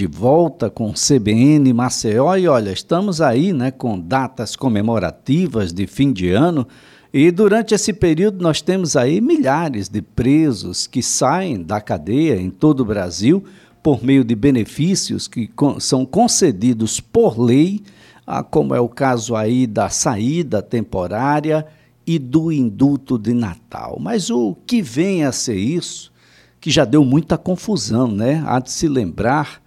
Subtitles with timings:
[0.00, 6.10] de volta com CBN Maceió e olha, estamos aí, né, com datas comemorativas de fim
[6.10, 6.66] de ano
[7.12, 12.48] e durante esse período nós temos aí milhares de presos que saem da cadeia em
[12.48, 13.44] todo o Brasil
[13.82, 15.50] por meio de benefícios que
[15.80, 17.82] são concedidos por lei,
[18.26, 21.66] ah, como é o caso aí da saída temporária
[22.06, 23.98] e do indulto de Natal.
[24.00, 26.10] Mas o que vem a ser isso,
[26.58, 28.42] que já deu muita confusão, né?
[28.46, 29.60] Há de se lembrar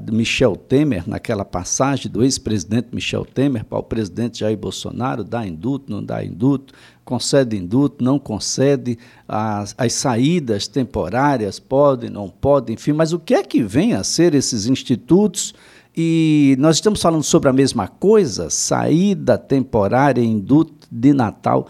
[0.00, 5.46] de Michel Temer, naquela passagem do ex-presidente Michel Temer para o presidente Jair Bolsonaro, dá
[5.46, 6.74] indulto, não dá indulto,
[7.04, 13.34] concede indulto, não concede, as, as saídas temporárias podem, não podem, enfim, mas o que
[13.34, 15.54] é que vem a ser esses institutos?
[15.96, 21.68] E nós estamos falando sobre a mesma coisa, saída temporária, indulto de Natal.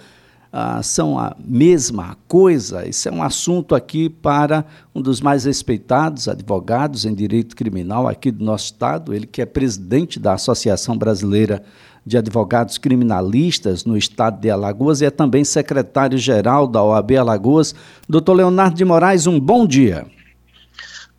[0.51, 2.88] Ah, são a mesma coisa.
[2.88, 8.30] Isso é um assunto aqui para um dos mais respeitados advogados em direito criminal aqui
[8.30, 11.62] do nosso estado, ele que é presidente da Associação Brasileira
[12.04, 17.74] de Advogados Criminalistas no estado de Alagoas e é também secretário-geral da OAB Alagoas.
[18.09, 20.07] Doutor Leonardo de Moraes, um bom dia.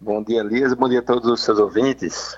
[0.02, 0.73] Bom dia, Elias.
[0.73, 2.35] Bom dia a todos os seus ouvintes.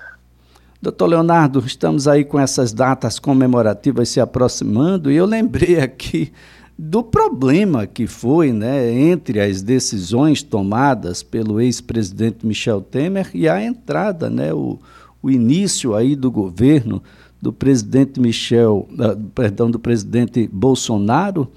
[0.82, 6.32] Doutor Leonardo, estamos aí com essas datas comemorativas se aproximando e eu lembrei aqui
[6.78, 13.62] do problema que foi né, entre as decisões tomadas pelo ex-presidente Michel Temer e a
[13.62, 14.78] entrada, né, o,
[15.22, 17.02] o início aí do governo
[17.40, 18.88] do presidente Michel,
[19.34, 21.50] perdão, do presidente Bolsonaro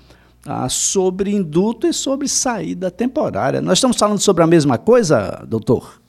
[0.47, 3.61] uh, sobre indulto e sobre saída temporária.
[3.61, 6.02] Nós estamos falando sobre a mesma coisa, doutor?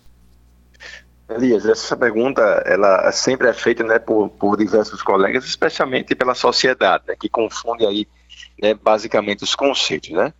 [1.28, 7.04] Elias, essa pergunta ela sempre é feita né, por, por diversos colegas, especialmente pela sociedade,
[7.08, 8.06] né, que confunde aí
[8.60, 10.10] né, basicamente os conceitos.
[10.10, 10.32] Né?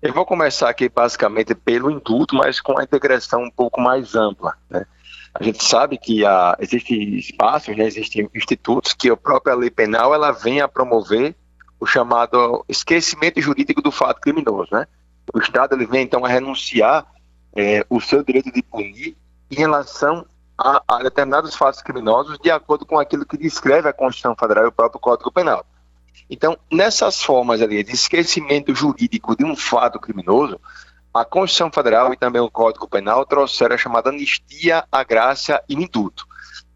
[0.00, 4.54] Eu vou começar aqui basicamente pelo indulto, mas com a integração um pouco mais ampla.
[4.68, 4.86] Né?
[5.34, 10.14] A gente sabe que há, existem espaços, né, existem institutos que a própria lei penal
[10.14, 11.34] ela vem a promover
[11.80, 14.68] o chamado esquecimento jurídico do fato criminoso.
[14.72, 14.86] Né?
[15.32, 17.06] O Estado ele vem então a renunciar
[17.56, 19.16] é, o seu direito de punir
[19.50, 20.26] em relação
[20.56, 24.68] a, a, determinados fatos criminosos de acordo com aquilo que descreve a Constituição Federal e
[24.68, 25.64] o próprio Código Penal.
[26.28, 30.60] Então, nessas formas ali de esquecimento jurídico de um fato criminoso,
[31.12, 35.74] a Constituição Federal e também o Código Penal trouxeram a chamada anistia, a graça e
[35.74, 36.26] indulto.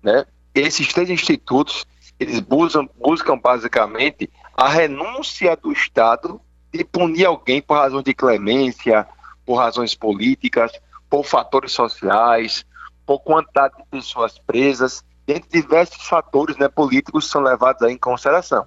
[0.03, 0.25] Né?
[0.54, 1.84] Esses três institutos,
[2.21, 6.41] eles buscam, buscam basicamente a renúncia do Estado
[6.72, 9.06] de punir alguém por razões de clemência,
[9.44, 10.70] por razões políticas,
[11.09, 12.65] por fatores sociais,
[13.06, 18.66] por quantidade de pessoas presas, dentre diversos fatores né, políticos são levados em consideração.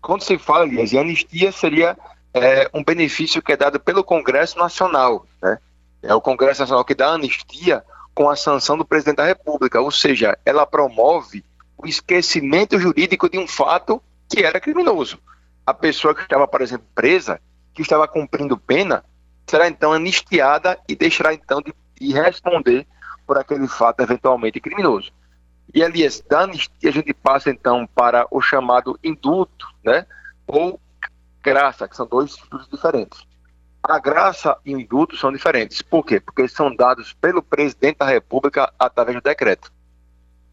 [0.00, 1.96] Quando se fala, Elias, de anistia seria
[2.32, 5.26] é, um benefício que é dado pelo Congresso Nacional.
[5.42, 5.58] Né?
[6.02, 7.84] É o Congresso Nacional que dá anistia
[8.14, 11.44] com a sanção do presidente da República, ou seja, ela promove
[11.76, 15.18] o esquecimento jurídico de um fato que era criminoso.
[15.66, 17.40] A pessoa que estava, por exemplo, presa,
[17.72, 19.04] que estava cumprindo pena,
[19.46, 22.86] será então anistiada e deixará então de, de responder
[23.26, 25.12] por aquele fato eventualmente criminoso.
[25.72, 30.06] E, anistia a gente passa então para o chamado indulto, né?
[30.46, 30.80] Ou
[31.42, 33.26] graça, que são dois institutos diferentes.
[33.82, 35.80] A graça e o indulto são diferentes.
[35.80, 36.20] Por quê?
[36.20, 39.72] Porque são dados pelo presidente da República através do decreto.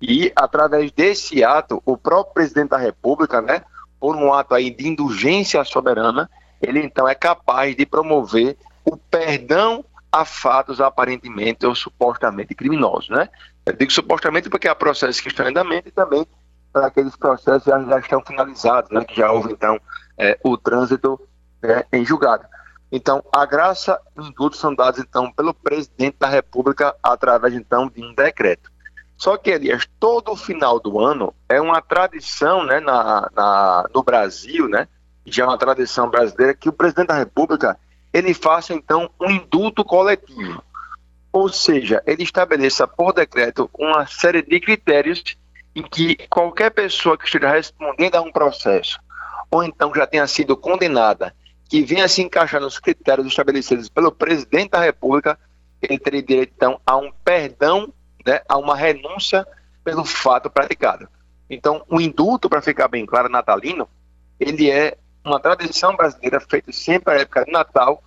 [0.02, 3.64] E através desse ato, o próprio presidente da República, né,
[4.00, 6.30] por um ato aí de indulgência soberana,
[6.62, 8.56] ele então é capaz de promover
[8.86, 13.29] o perdão a fatos aparentemente ou supostamente criminosos, né?
[13.66, 16.25] Eu digo supostamente porque há processos que estão em andamento e também
[16.72, 19.03] para aqueles processos já, já estão finalizados, né?
[19.03, 19.79] Que já houve, então,
[20.18, 21.19] é, o trânsito
[21.62, 22.45] né, em julgado.
[22.91, 27.89] Então, a graça e os indultos são dados, então, pelo presidente da República através, então,
[27.89, 28.72] de um decreto.
[29.18, 34.69] Só que, Elias, todo final do ano é uma tradição, né, na, na, no Brasil,
[34.69, 34.88] né,
[35.25, 37.78] já é uma tradição brasileira, que o presidente da República
[38.13, 40.63] ele faça então um indulto coletivo.
[41.31, 45.23] Ou seja, ele estabeleça por decreto uma série de critérios
[45.75, 49.00] em que qualquer pessoa que esteja respondendo a um processo,
[49.51, 51.36] ou então já tenha sido condenada,
[51.69, 55.38] que venha se encaixar nos critérios estabelecidos pelo presidente da República,
[55.81, 57.94] ele teria direito então a um perdão,
[58.25, 59.45] né, a uma renúncia
[59.83, 61.07] pelo fato praticado.
[61.50, 63.88] Então, o indulto, para ficar bem claro, natalino,
[64.39, 68.03] ele é uma tradição brasileira feita sempre à época de Natal,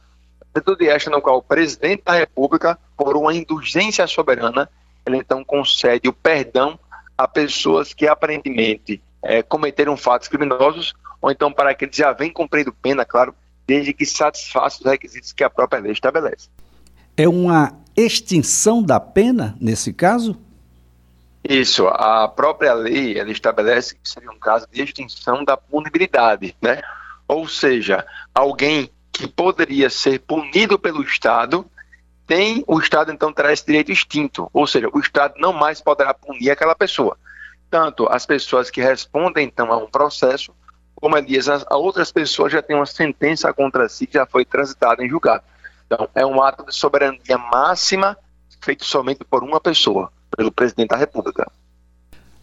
[0.54, 4.68] atitude esta no qual o presidente da República, por uma indulgência soberana,
[5.06, 6.78] ele então concede o perdão
[7.16, 12.32] a pessoas que aparentemente é, cometeram fatos criminosos, ou então para aqueles que já vêm
[12.32, 13.34] cumprindo pena, claro,
[13.66, 16.48] desde que satisfaça os requisitos que a própria lei estabelece.
[17.16, 20.36] É uma extinção da pena nesse caso?
[21.42, 26.82] Isso, a própria lei ela estabelece que seria um caso de extinção da punibilidade, né?
[27.30, 28.04] Ou seja,
[28.34, 31.64] alguém que poderia ser punido pelo Estado
[32.26, 36.12] tem o Estado então terá esse direito extinto, ou seja, o Estado não mais poderá
[36.12, 37.16] punir aquela pessoa.
[37.70, 40.52] Tanto as pessoas que respondem então a um processo,
[40.96, 45.04] como Elias, as outras pessoas já têm uma sentença contra si que já foi transitada
[45.04, 45.44] em julgado.
[45.86, 48.18] Então, é um ato de soberania máxima
[48.60, 51.48] feito somente por uma pessoa, pelo presidente da República.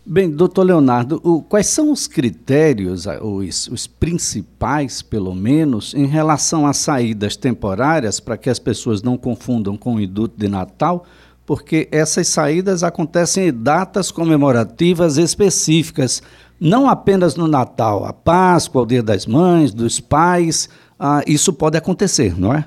[0.10, 6.66] Bem, doutor Leonardo, o, quais são os critérios, os, os, principais, pelo menos, em relação
[6.66, 11.06] às saídas temporárias, para que as pessoas não confundam com o induto de Natal?
[11.46, 16.24] Porque essas saídas acontecem em datas comemorativas específicas,
[16.58, 21.78] não apenas no Natal, a Páscoa, o Dia das Mães, dos Pais, ah, isso pode
[21.78, 22.64] acontecer, não é?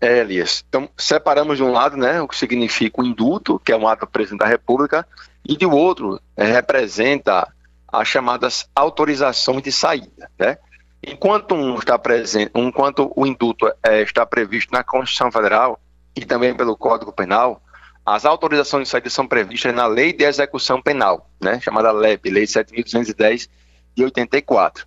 [0.00, 0.64] É, Elias.
[0.66, 4.06] Então, separamos de um lado né, o que significa o indulto, que é um ato
[4.06, 5.06] do presidente da República,
[5.44, 7.52] e de outro é, representa
[7.90, 10.30] as chamadas autorizações de saída.
[10.38, 10.58] Né?
[11.02, 15.80] Enquanto um está presente, enquanto o indulto é, está previsto na Constituição Federal
[16.14, 17.62] e também pelo Código Penal,
[18.04, 22.44] as autorizações de saída são previstas na Lei de Execução Penal, né, chamada LEP, Lei
[22.44, 23.48] 7.210
[23.94, 24.86] de 84.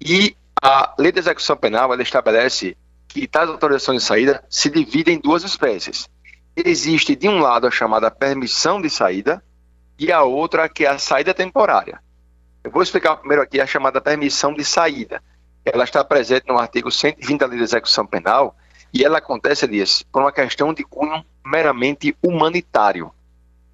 [0.00, 2.76] E a Lei de Execução Penal ela estabelece
[3.08, 6.08] que tais autorizações de saída se dividem em duas espécies.
[6.54, 9.42] Existe, de um lado, a chamada permissão de saída
[9.98, 12.00] e a outra que é a saída temporária.
[12.62, 15.22] Eu vou explicar primeiro aqui a chamada permissão de saída.
[15.64, 18.56] Ela está presente no artigo 120 da Lei de Execução Penal
[18.92, 23.10] e ela acontece, Elias, por uma questão de cunho meramente humanitário.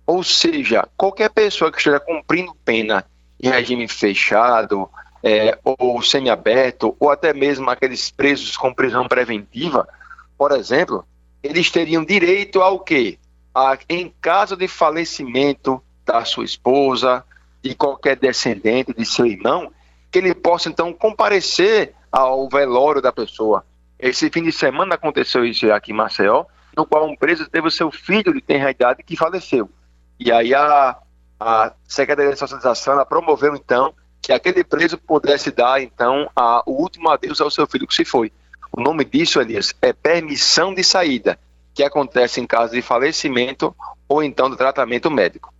[0.07, 3.05] Ou seja, qualquer pessoa que esteja cumprindo pena
[3.41, 4.89] em regime fechado,
[5.23, 9.89] é, ou semiaberto, ou até mesmo aqueles presos com prisão preventiva,
[10.37, 11.07] por exemplo,
[11.43, 13.19] eles teriam direito ao quê?
[13.55, 17.25] A, em caso de falecimento da sua esposa,
[17.63, 19.73] de qualquer descendente de seu irmão,
[20.11, 23.65] que ele possa então comparecer ao velório da pessoa.
[23.99, 26.45] Esse fim de semana aconteceu isso aqui em Maceió,
[26.77, 29.71] no qual um preso teve o seu filho de tenra idade que faleceu.
[30.19, 30.99] E aí a,
[31.41, 37.11] a Secretaria de Socialização promoveu então que aquele preso pudesse dar, então, a, o último
[37.11, 38.33] adeus ao seu filho que se foi.
[38.77, 41.39] O nome disso, Elias, é permissão de saída,
[41.75, 43.75] que acontece em caso de falecimento
[44.09, 45.54] ou então do tratamento médico.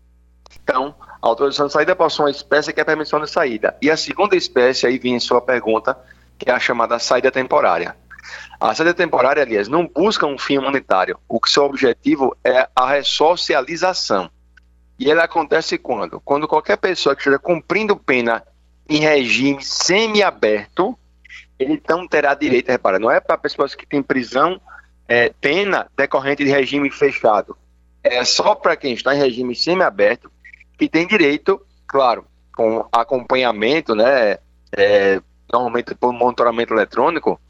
[0.63, 3.77] Então, a autorização de saída possui uma espécie que é a permissão de saída.
[3.81, 5.99] E a segunda espécie, aí vem em sua pergunta,
[6.39, 7.97] que é a chamada saída temporária.
[8.61, 11.19] A saída temporária, aliás, não busca um fim humanitário.
[11.29, 14.31] O seu objetivo é a ressocialização.
[14.99, 16.21] E ela acontece quando?
[16.21, 18.43] Quando qualquer pessoa que esteja cumprindo pena
[18.89, 20.97] em regime semiaberto,
[21.59, 24.61] ele não terá direito, repara, não é para pessoas que têm prisão,
[25.09, 27.57] é, pena decorrente de regime fechado.
[28.03, 30.31] É só para quem está em regime semiaberto
[30.79, 32.27] que tem direito, claro,
[32.57, 34.39] com acompanhamento, né,
[34.77, 35.21] é,
[35.53, 37.41] normalmente por monitoramento eletrônico,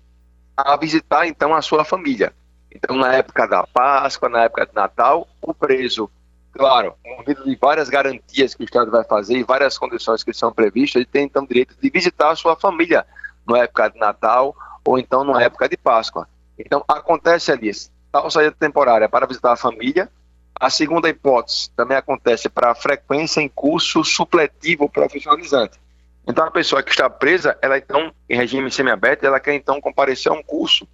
[0.57, 2.33] a visitar então a sua família.
[2.71, 6.11] Então, na época da Páscoa, na época de Natal, o preso
[6.55, 10.53] Claro, movido de várias garantias que o Estado vai fazer e várias condições que são
[10.53, 13.05] previstas, ele tem então direito de visitar a sua família
[13.47, 14.55] na época de Natal
[14.85, 16.29] ou então na época de Páscoa.
[16.57, 17.73] Então, acontece ali,
[18.13, 20.09] tal saída temporária para visitar a família.
[20.59, 25.79] A segunda hipótese também acontece para a frequência em curso supletivo profissionalizante.
[26.27, 30.33] Então, a pessoa que está presa, ela então, em regime semiaberto, ela quer então comparecer
[30.33, 30.89] a um curso,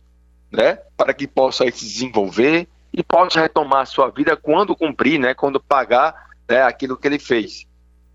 [0.50, 5.35] né, para que possa se desenvolver, e pode retomar a sua vida quando cumprir, né,
[5.35, 7.64] quando pagar né, aquilo que ele fez.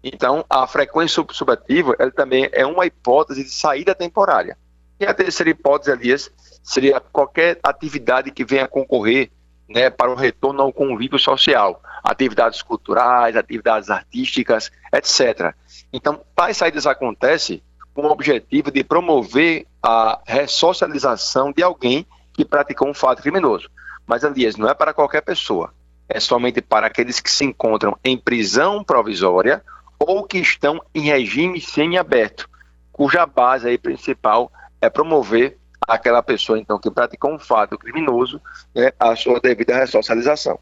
[0.03, 4.57] Então, a frequência subativa ela também é uma hipótese de saída temporária.
[4.99, 9.31] E a terceira hipótese, aliás, seria qualquer atividade que venha concorrer
[9.67, 15.53] né, para o retorno ao convívio social, atividades culturais, atividades artísticas, etc.
[15.91, 17.61] Então, tais saídas acontecem
[17.93, 23.69] com o objetivo de promover a ressocialização de alguém que praticou um fato criminoso.
[24.05, 25.73] Mas, aliás, não é para qualquer pessoa.
[26.07, 29.63] É somente para aqueles que se encontram em prisão provisória
[29.97, 32.49] ou que estão em regime semiaberto,
[32.91, 38.41] cuja base aí principal é promover aquela pessoa, então, que praticou um fato criminoso,
[38.73, 40.59] né, a sua devida ressocialização.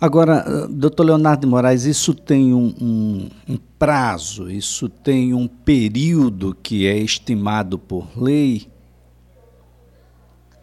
[0.00, 6.54] Agora, doutor Leonardo de Moraes, isso tem um, um, um, prazo, isso tem um período
[6.54, 8.70] que é estimado por lei?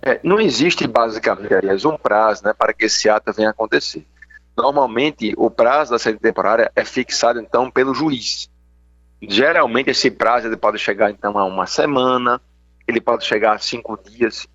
[0.01, 4.05] É, não existe basicamente aliás, um prazo né, para que esse ato venha a acontecer.
[4.55, 8.49] Normalmente, o prazo da saída temporária é fixado então pelo juiz.
[9.21, 12.39] Geralmente, esse prazo pode chegar então a uma semana,
[12.87, 14.47] ele pode chegar a cinco dias.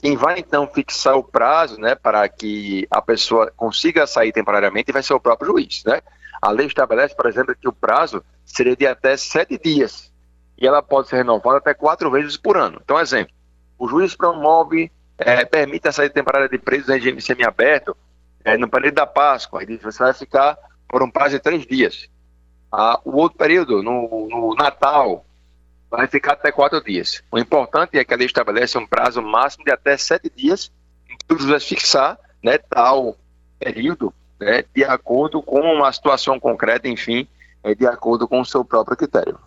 [0.00, 5.02] Quem vai então fixar o prazo, né, para que a pessoa consiga sair temporariamente vai
[5.02, 6.00] ser o próprio juiz, né?
[6.40, 10.12] A lei estabelece, por exemplo, que o prazo seria de até sete dias
[10.56, 12.80] e ela pode ser renovada até quatro vezes por ano.
[12.82, 13.32] Então, exemplo,
[13.78, 17.96] o juiz promove, é, permite a saída temporária de presos em regime semiaberto
[18.44, 19.62] é, no período da Páscoa.
[19.62, 22.08] Ele você vai ficar por um prazo de três dias.
[22.72, 25.24] Ah, o outro período, no, no Natal,
[25.90, 27.22] vai ficar até quatro dias.
[27.30, 30.70] O importante é que a lei estabelece um prazo máximo de até sete dias,
[31.08, 33.16] em que o juiz fixar né, tal
[33.58, 37.26] período né, de acordo com a situação concreta, enfim,
[37.64, 39.38] é, de acordo com o seu próprio critério.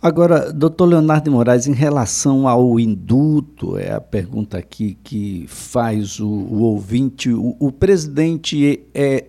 [0.00, 6.18] Agora, doutor Leonardo de Moraes, em relação ao induto, é a pergunta aqui que faz
[6.18, 9.26] o, o ouvinte, o, o presidente é,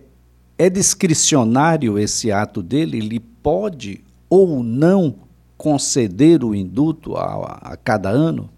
[0.58, 2.98] é discricionário esse ato dele?
[2.98, 5.14] Ele pode ou não
[5.56, 8.50] conceder o induto a, a cada ano?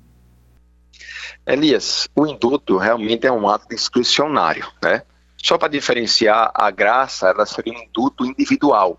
[1.46, 5.02] Elias, o induto realmente é um ato discricionário, né?
[5.36, 8.98] Só para diferenciar, a graça ela seria um induto individual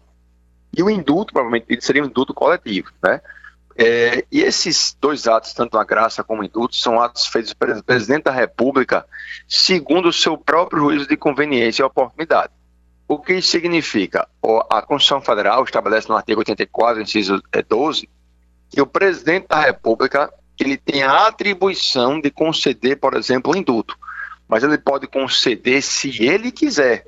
[0.76, 3.20] e o indulto provavelmente seria um indulto coletivo, né?
[3.80, 7.84] É, e esses dois atos, tanto a graça como o indulto, são atos feitos pelo
[7.84, 9.06] presidente da República
[9.48, 12.52] segundo o seu próprio juízo de conveniência e oportunidade.
[13.08, 14.28] O que significa?
[14.70, 18.10] A Constituição Federal estabelece no artigo 84, inciso 12,
[18.70, 23.98] que o presidente da República ele tem a atribuição de conceder, por exemplo, o indulto,
[24.48, 27.08] mas ele pode conceder se ele quiser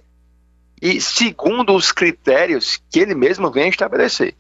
[0.81, 4.35] e segundo os critérios que ele mesmo vem estabelecer.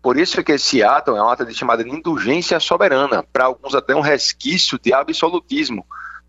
[0.00, 3.74] Por isso que esse ato é um ato de chamada de indulgência soberana, para alguns
[3.74, 5.84] até um resquício de absolutismo,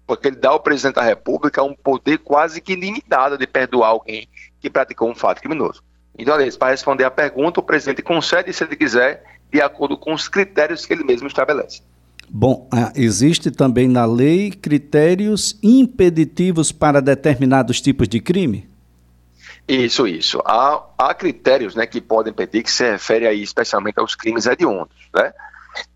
[0.08, 4.28] porque ele dá ao presidente da República um poder quase que limitado de perdoar alguém
[4.66, 5.84] que praticou um fato criminoso.
[6.18, 10.12] Então, aliás, para responder à pergunta, o presidente concede, se ele quiser, de acordo com
[10.12, 11.82] os critérios que ele mesmo estabelece.
[12.28, 18.68] Bom, ah, existe também na lei critérios impeditivos para determinados tipos de crime?
[19.68, 20.42] Isso, isso.
[20.44, 24.98] Há, há critérios né, que podem pedir que se refere aí especialmente aos crimes hediondos.
[25.14, 25.32] Né?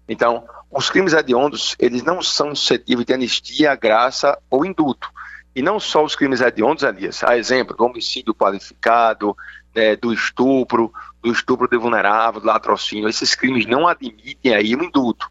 [0.08, 5.10] Então, os crimes hediondos, eles não são suscetíveis de anistia, graça ou indulto.
[5.56, 7.24] E não só os crimes hediondos, Elias.
[7.24, 9.36] Há exemplo do homicídio qualificado,
[9.76, 13.10] né, do estupro, do estupro de vulnerável, do latrocínio.
[13.10, 15.28] Esses crimes não admitem aí o indulto.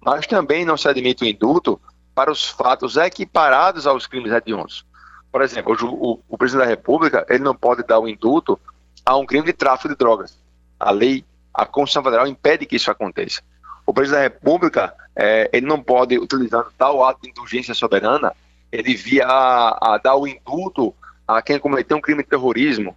[0.00, 1.80] Mas também não se admite o indulto
[2.14, 4.84] para os fatos equiparados aos crimes hediondos.
[5.30, 8.60] Por exemplo, o, o, o, presidente da República ele não pode dar o indulto
[9.04, 10.38] a um crime de tráfico de drogas.
[10.78, 11.24] A lei,
[11.54, 13.40] a Constituição Federal impede que isso aconteça.
[13.86, 18.34] O presidente da República é, ele não pode, utilizando tal ato de indulgência soberana,
[18.72, 20.94] ele via a, a dar o indulto
[21.28, 22.96] a quem cometeu um crime de terrorismo,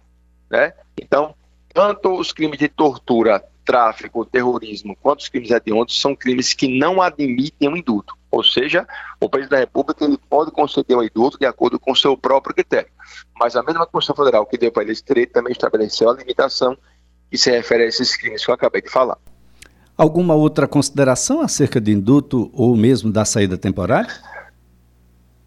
[0.50, 0.72] né?
[1.00, 1.34] Então,
[1.72, 7.02] tanto os crimes de tortura, tráfico, terrorismo, quanto os crimes hediondos são crimes que não
[7.02, 8.16] admitem um indulto.
[8.30, 8.86] Ou seja,
[9.20, 12.54] o presidente da República ele pode conceder um indulto de acordo com o seu próprio
[12.54, 12.88] critério.
[13.38, 16.76] Mas a mesma Constituição Federal que deu para ele esse direito também estabeleceu a limitação
[17.30, 19.18] que se refere a esses crimes que eu acabei de falar.
[19.96, 24.12] Alguma outra consideração acerca de indulto ou mesmo da saída temporária?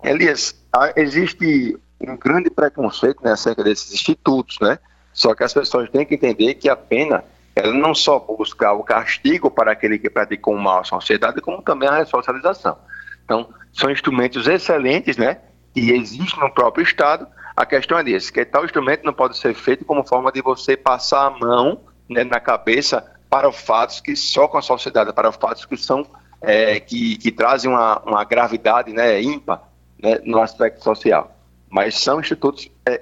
[0.04, 0.56] Elias,
[0.96, 4.80] existe um grande preconceito né, acerca desses institutos, né?
[5.12, 7.24] Só que as pessoas têm que entender que a pena
[7.56, 11.62] ela não só busca o castigo para aquele que praticou um mal à sociedade, como
[11.62, 12.78] também a ressocialização.
[13.26, 15.40] Então, são instrumentos excelentes, né,
[15.74, 17.28] que existem no próprio Estado.
[17.56, 21.26] A questão é que tal instrumento não pode ser feito como forma de você passar
[21.28, 26.06] a mão né, na cabeça para fatos que chocam a sociedade, para fatos que são
[26.42, 29.69] é, que, que, trazem uma, uma gravidade né, ímpar
[30.02, 31.36] né, no aspecto social.
[31.70, 33.02] Mas são institutos é,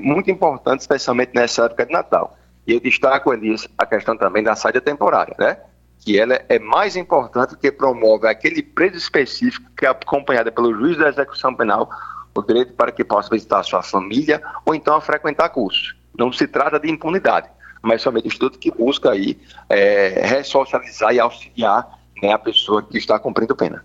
[0.00, 2.36] muito importantes, especialmente nessa época de Natal.
[2.66, 5.58] E eu destaco, Elias, a questão também da saída temporária, né?
[6.00, 10.96] Que ela é mais importante que promove aquele preso específico que é acompanhada pelo juiz
[10.96, 11.88] da execução penal
[12.34, 15.96] o direito para que possa visitar sua família ou então frequentar cursos.
[16.16, 17.48] Não se trata de impunidade,
[17.82, 19.38] mas somente estudo que busca aí
[19.68, 21.88] é, ressocializar e auxiliar
[22.22, 23.84] né, a pessoa que está cumprindo pena.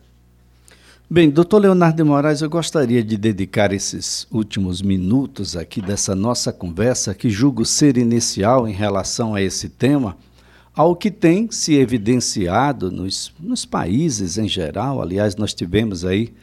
[1.13, 6.51] Bem, doutor Leonardo de Moraes, eu gostaria de dedicar esses últimos minutos aqui dessa nossa
[6.51, 10.17] conversa, que julgo ser inicial em relação a esse tema,
[10.75, 15.03] ao que tem se evidenciado nos, nos países em geral.
[15.03, 16.33] Aliás, nós tivemos aí,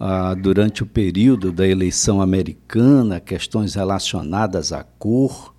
[0.00, 5.52] ah, durante o período da eleição americana, questões relacionadas à cor,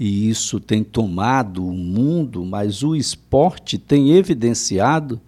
[0.00, 5.20] e isso tem tomado o mundo, mas o esporte tem evidenciado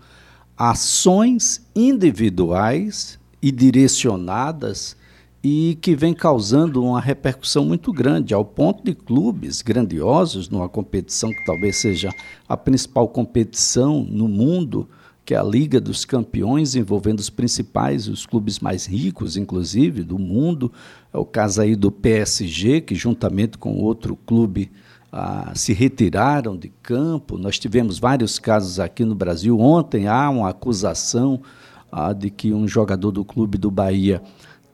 [0.59, 4.97] ações individuais e direcionadas
[5.43, 11.31] e que vem causando uma repercussão muito grande, ao ponto de clubes grandiosos numa competição
[11.31, 12.13] que talvez seja
[12.49, 14.89] a principal competição no mundo,
[15.25, 20.19] que é a Liga dos Campeões, envolvendo os principais, os clubes mais ricos, inclusive, do
[20.19, 20.73] mundo.
[21.13, 24.73] É o caso aí do PSG, que juntamente com outro clube
[25.13, 27.39] ah, se retiraram de campo.
[27.39, 29.59] Nós tivemos vários casos aqui no Brasil.
[29.59, 31.41] Ontem há uma acusação
[31.91, 34.23] ah, de que um jogador do clube do Bahia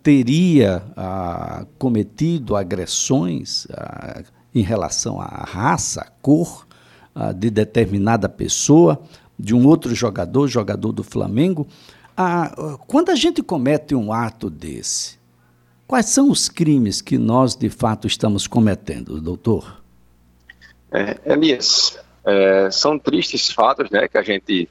[0.05, 4.23] teria ah, cometido agressões ah,
[4.55, 6.67] em relação à raça, à cor
[7.15, 9.01] ah, de determinada pessoa
[9.39, 11.67] de um outro jogador, jogador do Flamengo.
[12.17, 15.19] Ah, quando a gente comete um ato desse,
[15.87, 19.84] quais são os crimes que nós de fato estamos cometendo, doutor?
[20.95, 24.71] É, Elias, é, são tristes fatos né, que a gente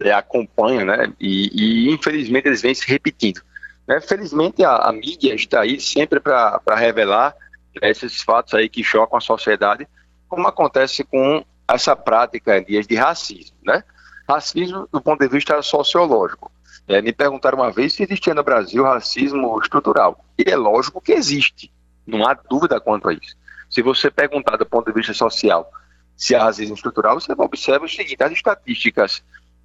[0.00, 3.40] é, acompanha, né, e, e, infelizmente eles vêm se repetindo.
[3.86, 4.00] Né?
[4.00, 7.34] Felizmente a, a mídia está aí sempre para revelar
[7.80, 9.86] esses fatos aí que chocam a sociedade,
[10.28, 13.56] como acontece com essa prática Elias, de racismo.
[13.62, 13.84] Né?
[14.28, 16.50] racismo do ponto de vista sociológico.
[16.88, 20.24] É, me perguntaram uma vez se existia no Brasil racismo estrutural.
[20.38, 21.70] E é lógico que existe,
[22.06, 23.36] não há dúvida quanto a isso.
[23.72, 25.68] Se você perguntar do ponto de vista social
[26.14, 29.24] se há racismo estrutural, você observa o seguinte: as estatísticas,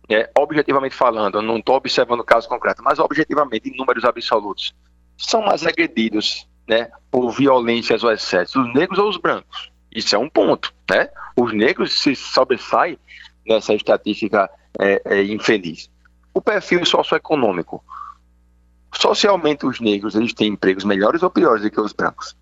[0.09, 4.73] é, objetivamente falando, não estou observando caso concreto, mas objetivamente, em números absolutos,
[5.17, 9.69] são mais agredidos né, por violências ou excessos, os negros ou os brancos.
[9.93, 10.73] Isso é um ponto.
[10.89, 11.09] Né?
[11.35, 12.97] Os negros se sobressaem
[13.45, 14.49] nessa estatística
[14.79, 15.89] é, é, infeliz.
[16.33, 17.83] O perfil socioeconômico.
[18.93, 22.35] Socialmente, os negros eles têm empregos melhores ou piores do que os brancos?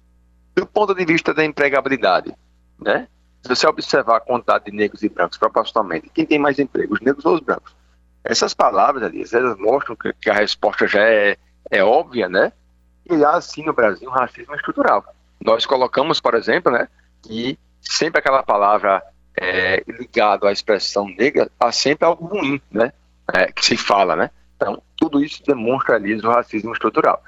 [0.55, 2.33] Do ponto de vista da empregabilidade,
[2.79, 3.07] né?
[3.41, 7.01] Se você observar a quantidade de negros e brancos proporcionalmente, quem tem mais emprego, os
[7.01, 7.75] negros ou os brancos?
[8.23, 11.37] Essas palavras, ali, elas mostram que, que a resposta já é,
[11.69, 12.51] é óbvia, né?
[13.07, 15.05] E há, sim, no Brasil, um racismo estrutural.
[15.43, 16.87] Nós colocamos, por exemplo, né,
[17.21, 19.03] que sempre aquela palavra
[19.37, 22.93] é, ligado à expressão negra há sempre algo ruim, né?
[23.33, 24.31] É, que se fala, né?
[24.55, 27.21] Então, tudo isso demonstra ali o racismo estrutural.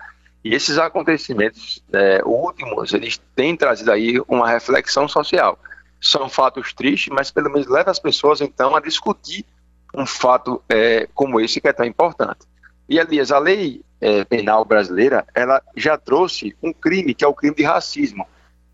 [0.48, 5.60] E esses acontecimentos é, últimos, eles têm trazido aí uma reflexão social.
[6.02, 9.46] São fatos tristes, mas pelo menos leva as pessoas, então, a discutir
[9.94, 12.46] um fato é, como esse que é tão importante.
[12.88, 17.34] E, aliás, a lei é, penal brasileira, ela já trouxe um crime, que é o
[17.34, 18.26] crime de racismo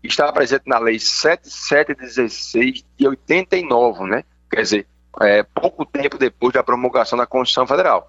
[0.06, 4.24] está presente na Lei 7716 de 89, né?
[4.50, 4.86] Quer dizer,
[5.20, 8.06] é, pouco tempo depois da promulgação da Constituição Federal.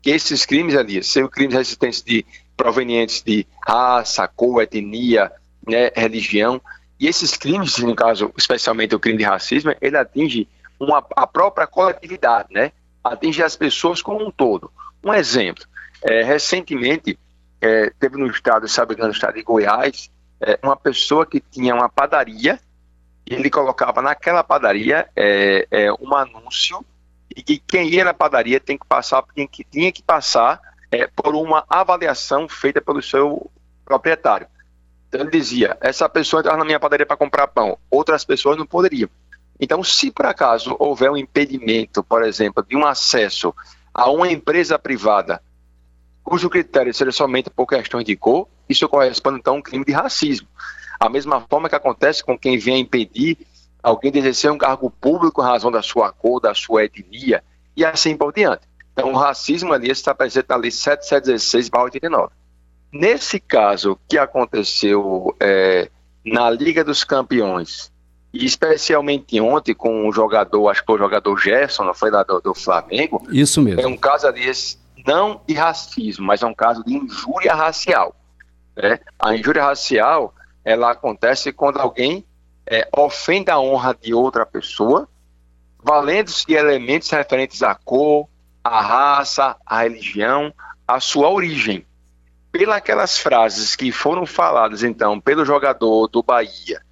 [0.00, 2.24] Que esses crimes ali, são crimes resistentes de
[2.56, 5.32] provenientes de raça, cor, etnia,
[5.66, 6.60] né, religião,
[6.98, 11.66] e esses crimes, no caso, especialmente o crime de racismo, ele atinge uma, a própria
[11.66, 12.70] coletividade, né?
[13.02, 14.70] Atinge as pessoas como um todo.
[15.02, 15.64] Um exemplo,
[16.02, 17.18] é, recentemente,
[17.60, 20.10] é, teve no estado, sabe, no estado de Goiás,
[20.40, 22.60] é, uma pessoa que tinha uma padaria,
[23.26, 26.84] ele colocava naquela padaria é, é, um anúncio
[27.34, 30.60] e que quem ia na padaria tem que passar, tinha que, tinha que passar
[30.92, 33.50] é, por uma avaliação feita pelo seu
[33.84, 34.46] proprietário.
[35.08, 38.66] Então ele dizia, essa pessoa entrava na minha padaria para comprar pão, outras pessoas não
[38.66, 39.08] poderiam.
[39.58, 43.54] Então, se por acaso houver um impedimento, por exemplo, de um acesso
[43.94, 45.42] a uma empresa privada
[46.22, 49.92] cujo critério seja somente por questões de cor, isso corresponde então a um crime de
[49.92, 50.48] racismo.
[50.98, 53.38] A mesma forma que acontece com quem vem impedir
[53.82, 57.42] alguém de exercer um cargo público em razão da sua cor, da sua etnia,
[57.76, 58.62] e assim por diante.
[58.92, 62.30] Então, o racismo ali está presente na Lei 7716-89.
[62.92, 65.90] Nesse caso que aconteceu é,
[66.24, 67.90] na Liga dos Campeões,
[68.32, 72.22] e especialmente ontem com o jogador, acho que foi o jogador Gerson, não foi lá
[72.22, 73.26] do, do Flamengo.
[73.30, 73.80] Isso mesmo.
[73.80, 74.50] É um caso ali
[75.06, 78.14] não de racismo, mas é um caso de injúria racial.
[78.76, 78.98] Né?
[79.18, 82.24] A injúria racial ela acontece quando alguém
[82.66, 85.08] é, ofende a honra de outra pessoa,
[85.82, 88.28] valendo-se de elementos referentes à cor,
[88.62, 90.52] à raça, à religião,
[90.86, 91.86] à sua origem.
[92.50, 96.82] Pelas frases que foram faladas, então, pelo jogador do Bahia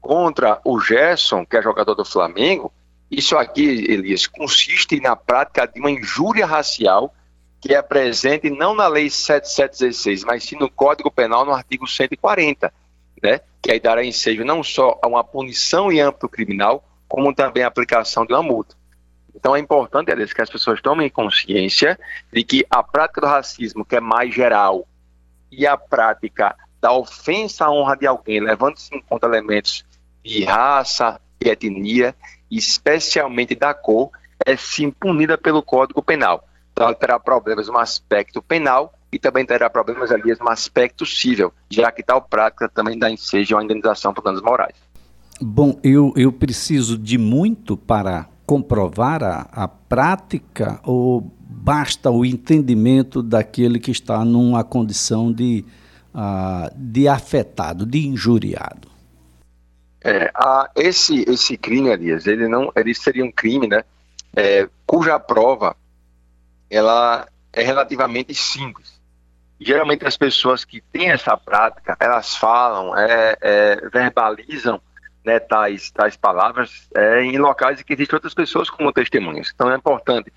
[0.00, 2.72] contra o Gerson, que é jogador do Flamengo,
[3.10, 7.12] isso aqui, Elias, consiste na prática de uma injúria racial
[7.60, 12.72] que é presente não na Lei 7716, mas sim no Código Penal, no artigo 140,
[13.22, 13.40] né?
[13.60, 17.66] que aí dará ensejo não só a uma punição em âmbito criminal, como também a
[17.66, 18.76] aplicação de uma multa.
[19.34, 21.98] Então é importante, Alice, que as pessoas tomem consciência
[22.32, 24.86] de que a prática do racismo, que é mais geral,
[25.50, 29.84] e a prática da ofensa à honra de alguém, levando-se em conta elementos
[30.24, 32.14] de raça e etnia,
[32.50, 34.10] especialmente da cor,
[34.44, 36.44] é sim punida pelo Código Penal.
[36.72, 41.52] Então, ela terá problemas no aspecto penal e também terá problemas ali no aspecto civil,
[41.68, 44.76] já que tal prática também dá ensejo à indenização por danos morais.
[45.40, 53.22] Bom, eu, eu preciso de muito para comprovar a, a prática ou basta o entendimento
[53.22, 55.66] daquele que está numa condição de,
[56.14, 58.88] uh, de afetado, de injuriado?
[60.02, 63.84] É, a, esse, esse crime, Elias, ele não, ele seria um crime, né,
[64.34, 65.76] é, cuja prova
[66.70, 68.98] ela é relativamente simples.
[69.60, 74.80] Geralmente as pessoas que têm essa prática, elas falam, é, é, verbalizam
[75.28, 79.52] né, tais, tais palavras é, em locais em que existem outras pessoas como testemunhas.
[79.54, 80.32] Então é importante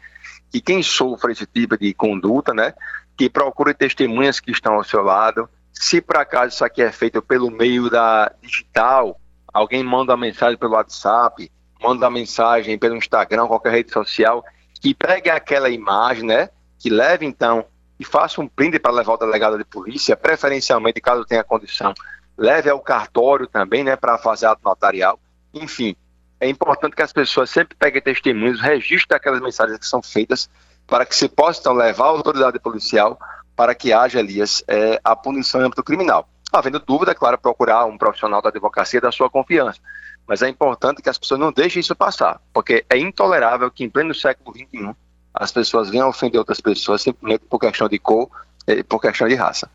[0.52, 2.74] que quem sofre esse tipo de conduta, né,
[3.18, 5.50] que procure testemunhas que estão ao seu lado.
[5.72, 9.18] Se por acaso isso aqui é feito pelo meio da digital,
[9.54, 11.50] alguém manda uma mensagem pelo WhatsApp,
[11.82, 14.44] manda uma mensagem pelo Instagram, qualquer rede social,
[14.82, 17.66] que pegue aquela imagem, né, que leve então
[17.98, 21.94] e faça um print para levar o delegado de polícia, preferencialmente caso tenha condição,
[22.38, 25.20] leve ao cartório também, né, para fazer ato notarial.
[25.54, 25.96] Enfim,
[26.40, 30.50] é importante que as pessoas sempre peguem testemunhos, registrem aquelas mensagens que são feitas,
[30.88, 33.18] para que se possa então levar a autoridade policial
[33.56, 36.28] para que haja, Elias, é, a punição em âmbito criminal.
[36.52, 39.80] Havendo dúvida, é claro, procurar um profissional da advocacia da sua confiança.
[40.28, 43.90] Mas é importante que as pessoas não deixem isso passar, porque é intolerável que em
[43.90, 44.96] pleno século XXI
[45.34, 48.30] as pessoas venham ofender outras pessoas simplesmente por questão de cor
[48.68, 49.70] e por questão de raça.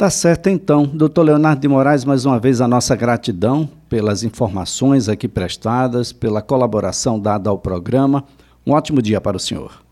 [0.00, 0.86] Tá certo então.
[0.86, 6.40] Doutor Leonardo de Moraes, mais uma vez a nossa gratidão pelas informações aqui prestadas, pela
[6.40, 8.24] colaboração dada ao programa.
[8.66, 9.82] Um ótimo dia para o senhor.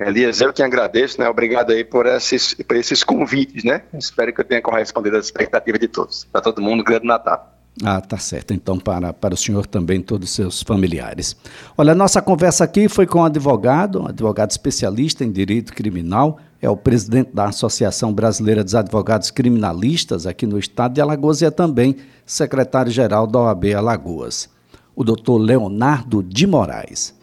[0.00, 1.28] Elias, eu que agradeço, né?
[1.28, 3.82] Obrigado aí por esses, por esses convites, né?
[3.92, 6.24] Espero que eu tenha correspondido às expectativas de todos.
[6.32, 7.54] Para todo mundo, um grande Natal.
[7.84, 8.54] Ah, tá certo.
[8.54, 11.36] Então, para, para o senhor também, todos os seus familiares.
[11.76, 16.38] Olha, a nossa conversa aqui foi com um advogado, um advogado especialista em direito criminal,
[16.60, 21.46] é o presidente da Associação Brasileira dos Advogados Criminalistas aqui no estado de Alagoas e
[21.46, 24.48] é também secretário-geral da OAB Alagoas,
[24.94, 27.17] o doutor Leonardo de Moraes.